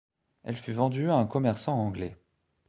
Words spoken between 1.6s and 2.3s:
anglais.